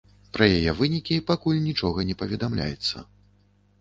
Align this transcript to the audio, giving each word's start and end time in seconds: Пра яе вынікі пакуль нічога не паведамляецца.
Пра 0.35 0.45
яе 0.59 0.71
вынікі 0.79 1.19
пакуль 1.29 1.61
нічога 1.67 2.07
не 2.11 2.15
паведамляецца. 2.23 3.07